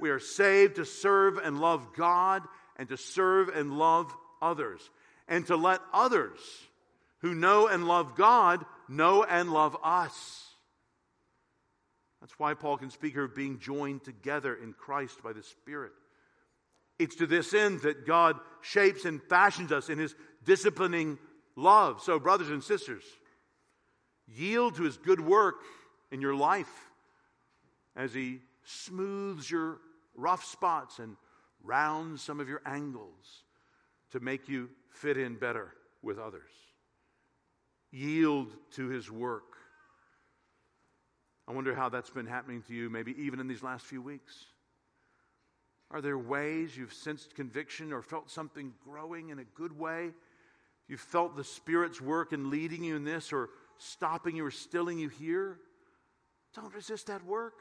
[0.00, 2.42] We are saved to serve and love God
[2.76, 4.80] and to serve and love others
[5.28, 6.38] and to let others
[7.20, 10.44] who know and love God know and love us.
[12.20, 15.92] That's why Paul can speak here of being joined together in Christ by the Spirit.
[16.98, 21.18] It's to this end that God shapes and fashions us in his disciplining
[21.56, 22.02] love.
[22.02, 23.02] So, brothers and sisters,
[24.26, 25.56] yield to his good work
[26.14, 26.92] in your life
[27.96, 29.78] as he smooths your
[30.14, 31.16] rough spots and
[31.64, 33.42] rounds some of your angles
[34.12, 35.72] to make you fit in better
[36.02, 36.52] with others.
[37.90, 39.56] Yield to his work.
[41.48, 44.36] I wonder how that's been happening to you, maybe even in these last few weeks.
[45.90, 50.12] Are there ways you've sensed conviction or felt something growing in a good way?
[50.86, 55.00] You've felt the Spirit's work in leading you in this or stopping you or stilling
[55.00, 55.58] you here?
[56.54, 57.54] Don't resist that work.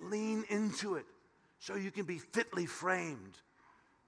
[0.00, 1.04] Lean into it
[1.58, 3.38] so you can be fitly framed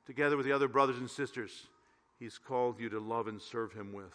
[0.07, 1.67] together with the other brothers and sisters
[2.19, 4.15] He's called you to love and serve Him with.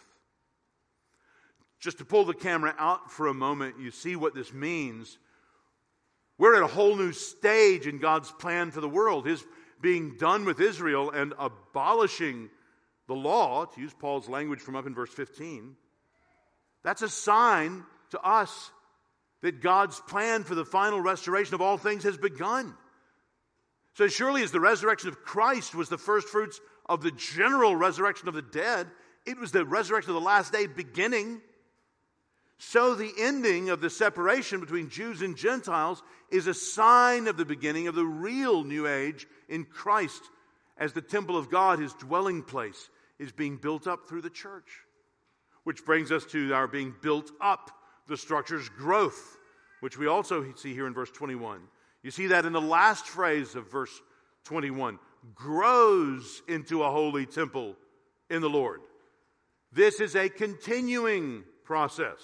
[1.78, 5.18] Just to pull the camera out for a moment, you see what this means
[6.38, 9.26] we're at a whole new stage in God's plan for the world.
[9.26, 9.44] His
[9.80, 12.50] being done with Israel and abolishing
[13.06, 15.76] the law, to use Paul's language from up in verse 15,
[16.82, 18.70] that's a sign to us
[19.42, 22.74] that God's plan for the final restoration of all things has begun.
[23.94, 28.28] So, surely, as the resurrection of Christ was the first fruits of the general resurrection
[28.28, 28.88] of the dead,
[29.26, 31.42] it was the resurrection of the last day beginning
[32.64, 36.00] so, the ending of the separation between Jews and Gentiles
[36.30, 40.22] is a sign of the beginning of the real new age in Christ
[40.78, 44.84] as the temple of God, his dwelling place, is being built up through the church.
[45.64, 47.72] Which brings us to our being built up,
[48.08, 49.38] the structure's growth,
[49.80, 51.60] which we also see here in verse 21.
[52.02, 54.02] You see that in the last phrase of verse
[54.44, 54.98] 21
[55.34, 57.76] grows into a holy temple
[58.28, 58.80] in the Lord.
[59.72, 62.18] This is a continuing process.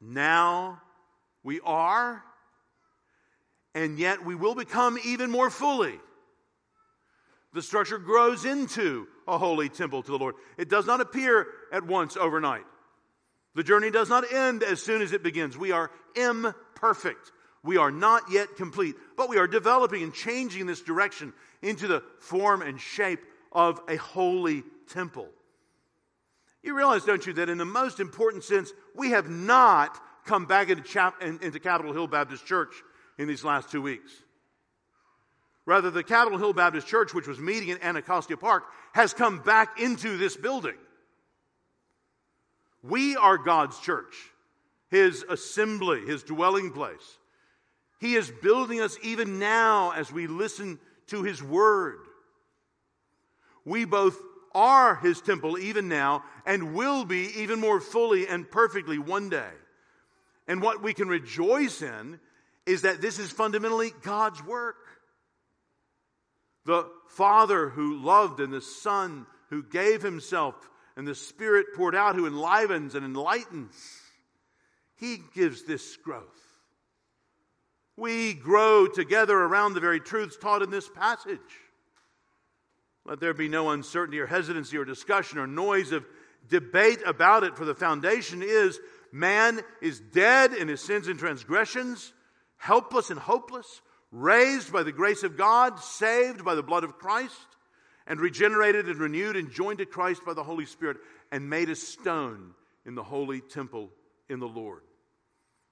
[0.00, 0.80] Now
[1.42, 2.24] we are,
[3.74, 5.98] and yet we will become even more fully.
[7.52, 10.36] The structure grows into a holy temple to the Lord.
[10.56, 12.64] It does not appear at once overnight.
[13.54, 15.56] The journey does not end as soon as it begins.
[15.56, 17.32] We are imperfect.
[17.62, 22.02] We are not yet complete, but we are developing and changing this direction into the
[22.20, 23.20] form and shape
[23.52, 25.28] of a holy temple.
[26.62, 30.68] You realize, don't you, that in the most important sense, we have not come back
[30.68, 32.72] into, Chap- into Capitol Hill Baptist Church
[33.18, 34.12] in these last two weeks.
[35.66, 39.80] Rather, the Capitol Hill Baptist Church, which was meeting in Anacostia Park, has come back
[39.80, 40.76] into this building.
[42.82, 44.14] We are God's church,
[44.90, 47.18] His assembly, His dwelling place.
[48.00, 50.78] He is building us even now as we listen
[51.08, 51.98] to His Word.
[53.64, 54.18] We both
[54.54, 59.50] are His temple even now and will be even more fully and perfectly one day.
[60.48, 62.18] And what we can rejoice in
[62.66, 64.76] is that this is fundamentally God's work.
[66.64, 70.54] The Father who loved and the Son who gave Himself
[70.96, 73.74] and the Spirit poured out who enlivens and enlightens.
[74.96, 76.24] He gives this growth.
[77.96, 81.38] We grow together around the very truths taught in this passage.
[83.04, 86.04] Let there be no uncertainty or hesitancy or discussion or noise of
[86.48, 88.78] debate about it, for the foundation is
[89.12, 92.12] man is dead in his sins and transgressions,
[92.56, 93.80] helpless and hopeless,
[94.10, 97.49] raised by the grace of God, saved by the blood of Christ,
[98.06, 100.98] and regenerated and renewed and joined to Christ by the Holy Spirit,
[101.32, 103.90] and made a stone in the holy temple
[104.28, 104.82] in the Lord.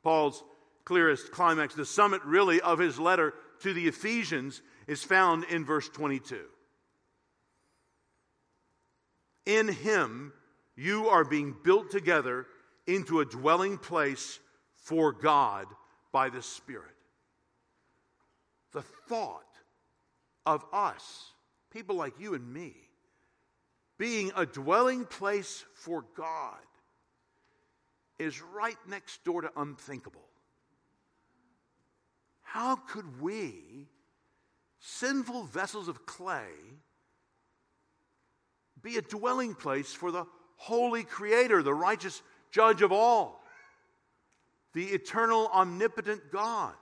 [0.02, 0.42] Paul's
[0.84, 5.88] clearest climax, the summit really of his letter to the Ephesians, is found in verse
[5.88, 6.40] 22.
[9.46, 10.32] In him,
[10.76, 12.46] you are being built together
[12.86, 14.38] into a dwelling place
[14.76, 15.66] for God
[16.12, 16.84] by the Spirit.
[18.72, 19.42] The thought
[20.46, 21.32] of us,
[21.78, 22.74] people like you and me,
[23.98, 26.56] being a dwelling place for God
[28.18, 30.28] is right next door to unthinkable.
[32.42, 33.86] How could we,
[34.80, 36.50] sinful vessels of clay,
[38.82, 40.26] be a dwelling place for the
[40.56, 42.20] holy Creator, the righteous
[42.50, 43.40] Judge of all,
[44.74, 46.74] the eternal, omnipotent God.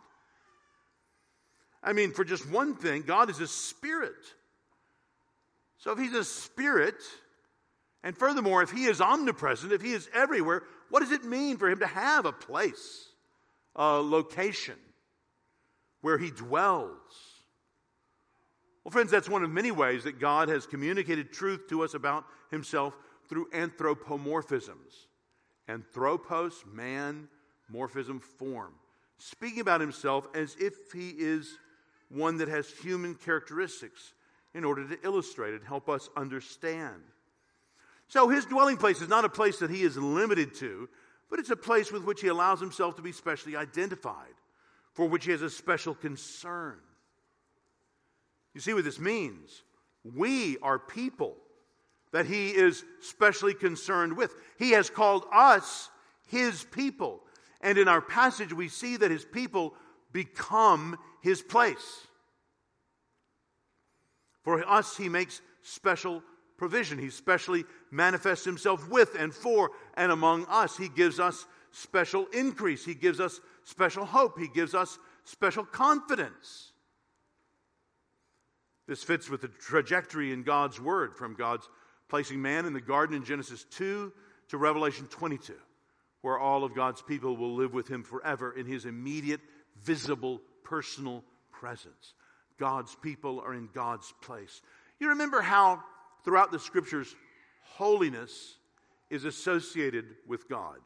[1.83, 4.15] I mean, for just one thing, God is a spirit.
[5.87, 7.01] So if He's a spirit,
[8.03, 11.71] and furthermore, if He is omnipresent, if He is everywhere, what does it mean for
[11.71, 13.07] Him to have a place,
[13.77, 14.75] a location
[16.01, 16.91] where He dwells?
[18.83, 22.25] Well, friends, that's one of many ways that God has communicated truth to us about
[22.51, 22.97] himself
[23.29, 25.07] through anthropomorphisms.
[25.69, 27.29] Anthropos, man,
[27.73, 28.73] morphism, form.
[29.19, 31.59] Speaking about himself as if he is
[32.09, 34.15] one that has human characteristics
[34.57, 37.03] in order to illustrate and help us understand.
[38.09, 40.89] So his dwelling place is not a place that he is limited to,
[41.29, 44.35] but it's a place with which he allows himself to be specially identified,
[44.95, 46.79] for which he has a special concern.
[48.55, 49.63] You see what this means?
[50.03, 51.37] We are people
[52.13, 54.33] that he is specially concerned with.
[54.59, 55.91] He has called us
[56.29, 57.21] his people.
[57.61, 59.75] And in our passage, we see that his people
[60.13, 62.06] become his place.
[64.47, 66.23] For us, he makes special
[66.57, 66.99] provision.
[66.99, 70.77] He specially manifests himself with and for and among us.
[70.77, 72.85] He gives us special increase.
[72.85, 74.39] He gives us special hope.
[74.39, 76.71] He gives us special confidence.
[78.87, 81.69] This fits with the trajectory in God's word from God's
[82.09, 84.13] placing man in the garden in Genesis 2
[84.51, 85.55] to Revelation 22,
[86.23, 89.41] where all of God's people will live with him forever in his immediate,
[89.83, 92.15] visible, personal presence.
[92.59, 94.63] God's people are in God's place.
[94.99, 95.83] You remember how
[96.25, 97.15] throughout the scriptures,
[97.63, 98.57] holiness
[99.11, 100.77] is associated with God.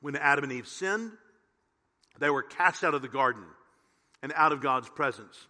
[0.00, 1.12] When Adam and Eve sinned,
[2.18, 3.44] they were cast out of the garden
[4.22, 5.46] and out of God's presence.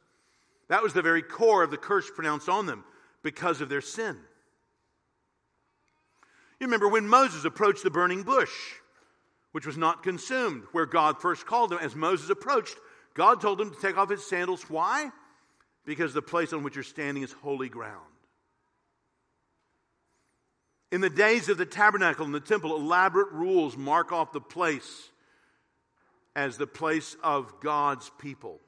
[0.69, 2.85] That was the very core of the curse pronounced on them
[3.23, 4.17] because of their sin.
[6.61, 8.53] You remember when Moses approached the burning bush,
[9.55, 11.79] which was not consumed, where God first called him.
[11.79, 12.77] As Moses approached,
[13.15, 14.69] God told him to take off his sandals.
[14.69, 15.13] Why?
[15.87, 18.01] Because the place on which you're standing is holy ground.
[20.91, 25.11] In the days of the tabernacle and the temple, elaborate rules mark off the place
[26.35, 28.59] as the place of God's people,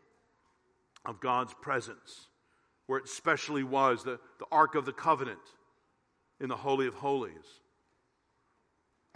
[1.05, 2.28] of God's presence,
[2.87, 5.41] where it specially was the, the Ark of the Covenant
[6.39, 7.61] in the Holy of Holies.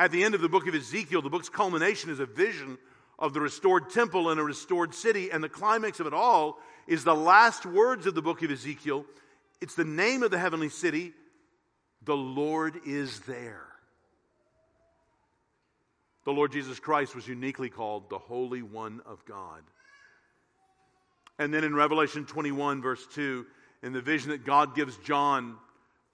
[0.01, 2.79] At the end of the book of Ezekiel, the book's culmination is a vision
[3.19, 7.05] of the restored temple and a restored city, and the climax of it all is
[7.05, 9.05] the last words of the book of Ezekiel.
[9.61, 11.13] It's the name of the heavenly city.
[12.03, 13.67] The Lord is there.
[16.25, 19.63] The Lord Jesus Christ was uniquely called the Holy One of God.
[21.39, 23.45] And then in Revelation 21, verse 2,
[23.83, 25.57] in the vision that God gives John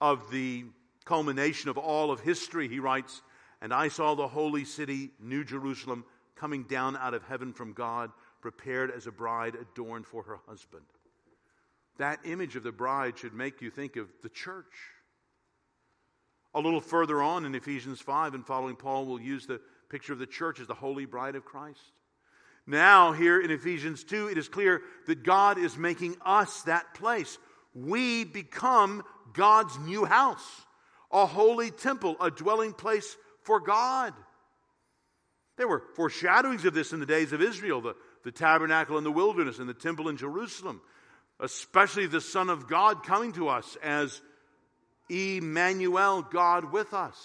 [0.01, 0.65] of the
[1.05, 3.21] culmination of all of history, he writes,
[3.61, 6.05] And I saw the holy city, New Jerusalem,
[6.35, 10.85] coming down out of heaven from God, prepared as a bride adorned for her husband.
[11.97, 14.65] That image of the bride should make you think of the church.
[16.53, 20.19] A little further on in Ephesians 5 and following, Paul will use the picture of
[20.19, 21.79] the church as the holy bride of Christ.
[22.67, 27.37] Now, here in Ephesians 2, it is clear that God is making us that place.
[27.73, 29.03] We become
[29.33, 30.65] God's new house,
[31.11, 33.15] a holy temple, a dwelling place
[33.47, 34.13] for God.
[35.57, 39.11] There were foreshadowings of this in the days of Israel the, the tabernacle in the
[39.11, 40.81] wilderness and the temple in Jerusalem,
[41.39, 44.21] especially the Son of God coming to us as
[45.09, 47.17] Emmanuel, God with us,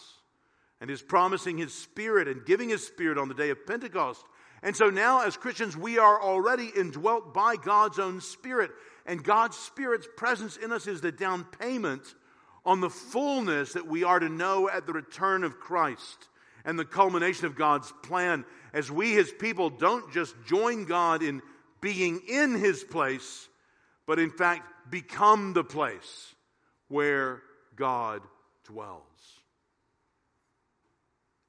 [0.80, 4.24] and His promising His Spirit and giving His Spirit on the day of Pentecost.
[4.62, 8.70] And so now, as Christians, we are already indwelt by God's own Spirit.
[9.04, 12.14] And God's Spirit's presence in us is the down payment
[12.64, 16.28] on the fullness that we are to know at the return of Christ
[16.64, 21.42] and the culmination of God's plan as we, his people, don't just join God in
[21.80, 23.48] being in his place,
[24.06, 26.34] but in fact become the place
[26.88, 27.42] where
[27.76, 28.22] God
[28.64, 29.02] dwells.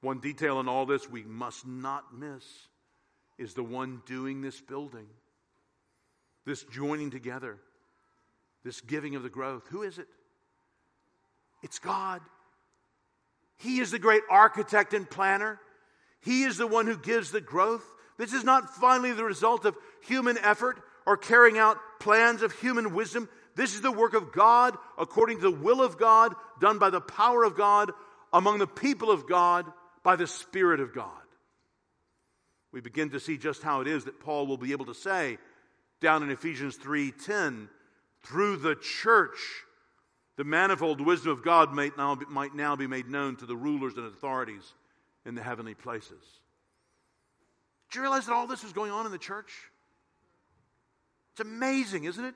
[0.01, 2.43] One detail in all this we must not miss
[3.37, 5.07] is the one doing this building,
[6.45, 7.57] this joining together,
[8.63, 9.67] this giving of the growth.
[9.69, 10.07] Who is it?
[11.63, 12.21] It's God.
[13.57, 15.59] He is the great architect and planner.
[16.19, 17.83] He is the one who gives the growth.
[18.17, 22.93] This is not finally the result of human effort or carrying out plans of human
[22.93, 23.29] wisdom.
[23.55, 27.01] This is the work of God according to the will of God, done by the
[27.01, 27.91] power of God
[28.31, 29.65] among the people of God
[30.03, 31.09] by the Spirit of God.
[32.71, 35.37] We begin to see just how it is that Paul will be able to say
[36.01, 37.69] down in Ephesians 3:10
[38.23, 39.65] through the church
[40.35, 43.55] the manifold wisdom of God might now, be, might now be made known to the
[43.55, 44.73] rulers and authorities
[45.25, 46.23] in the heavenly places.
[47.91, 49.51] Do you realize that all this is going on in the church?
[51.33, 52.35] It's amazing, isn't it?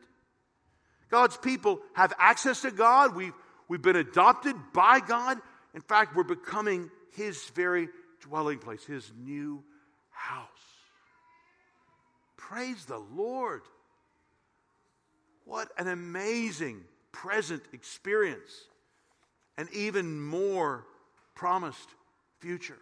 [1.09, 3.15] God's people have access to God.
[3.15, 3.33] We've,
[3.67, 5.39] we've been adopted by God.
[5.73, 7.89] In fact, we're becoming His very
[8.21, 9.63] dwelling place, His new
[10.11, 10.47] house.
[12.35, 13.61] Praise the Lord.
[15.45, 16.83] What an amazing
[17.21, 18.51] present experience
[19.57, 20.85] and even more
[21.33, 21.89] promised
[22.39, 22.77] future.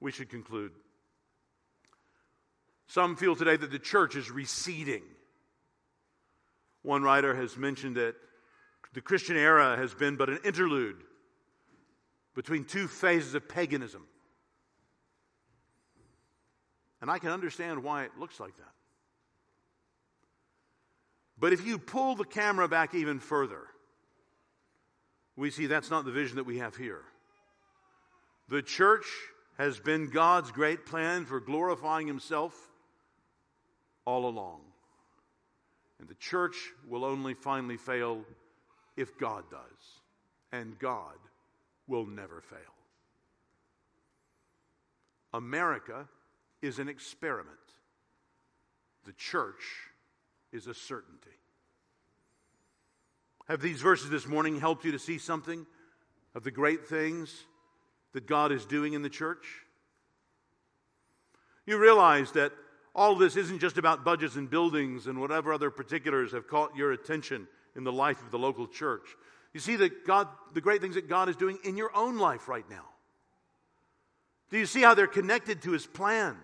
[0.00, 0.72] We should conclude.
[2.86, 5.02] Some feel today that the church is receding.
[6.82, 8.14] One writer has mentioned that
[8.92, 11.02] the Christian era has been but an interlude
[12.34, 14.06] between two phases of paganism.
[17.00, 18.72] And I can understand why it looks like that.
[21.44, 23.60] But if you pull the camera back even further,
[25.36, 27.02] we see that's not the vision that we have here.
[28.48, 29.04] The church
[29.58, 32.54] has been God's great plan for glorifying Himself
[34.06, 34.60] all along.
[36.00, 36.56] And the church
[36.88, 38.24] will only finally fail
[38.96, 40.00] if God does.
[40.50, 41.18] And God
[41.86, 42.58] will never fail.
[45.34, 46.08] America
[46.62, 47.58] is an experiment.
[49.04, 49.90] The church
[50.54, 51.30] is a certainty.
[53.48, 55.66] Have these verses this morning helped you to see something
[56.34, 57.44] of the great things
[58.12, 59.44] that God is doing in the church?
[61.66, 62.52] You realize that
[62.94, 66.92] all this isn't just about budgets and buildings and whatever other particulars have caught your
[66.92, 69.08] attention in the life of the local church.
[69.52, 72.48] You see that God, the great things that God is doing in your own life
[72.48, 72.84] right now.
[74.50, 76.36] Do you see how they're connected to His plan?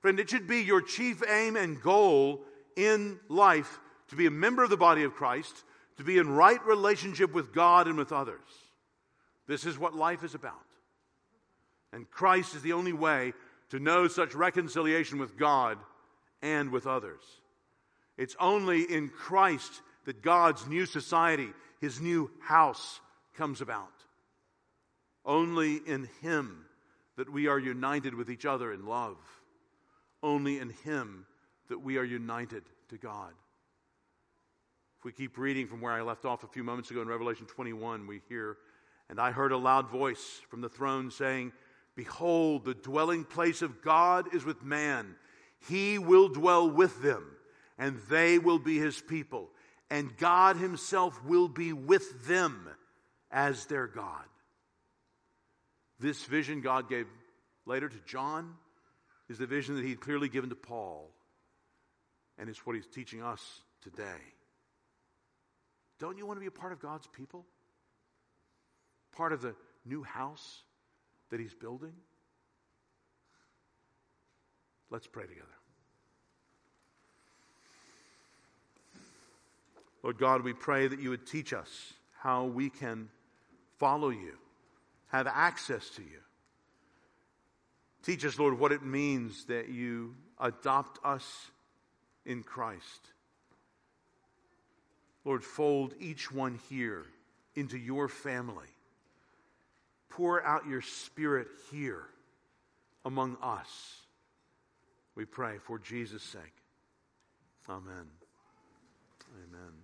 [0.00, 2.44] Friend, it should be your chief aim and goal
[2.76, 5.64] in life to be a member of the body of Christ,
[5.96, 8.40] to be in right relationship with God and with others.
[9.46, 10.54] This is what life is about.
[11.92, 13.32] And Christ is the only way
[13.70, 15.78] to know such reconciliation with God
[16.42, 17.22] and with others.
[18.16, 21.48] It's only in Christ that God's new society,
[21.80, 23.00] his new house,
[23.36, 23.88] comes about.
[25.24, 26.64] Only in Him
[27.16, 29.16] that we are united with each other in love.
[30.22, 31.26] Only in Him
[31.68, 33.32] that we are united to God.
[34.98, 37.46] If we keep reading from where I left off a few moments ago in Revelation
[37.46, 38.56] 21, we hear,
[39.08, 41.52] And I heard a loud voice from the throne saying,
[41.94, 45.16] Behold, the dwelling place of God is with man.
[45.68, 47.24] He will dwell with them,
[47.78, 49.50] and they will be his people.
[49.90, 52.68] And God himself will be with them
[53.30, 54.24] as their God.
[55.98, 57.06] This vision God gave
[57.64, 58.54] later to John
[59.28, 61.10] is the vision that he had clearly given to Paul
[62.38, 64.20] and it's what he's teaching us today.
[65.98, 67.46] Don't you want to be a part of God's people?
[69.16, 70.62] Part of the new house
[71.30, 71.92] that he's building?
[74.90, 75.46] Let's pray together.
[80.02, 83.08] Lord God, we pray that you would teach us how we can
[83.78, 84.38] follow you
[85.08, 86.20] have access to you.
[88.02, 91.50] Teach us, Lord, what it means that you adopt us
[92.26, 93.10] in Christ.
[95.24, 97.04] Lord, fold each one here
[97.54, 98.68] into your family.
[100.10, 102.04] Pour out your spirit here
[103.04, 104.00] among us.
[105.14, 106.42] We pray for Jesus' sake.
[107.68, 108.06] Amen.
[109.34, 109.75] Amen.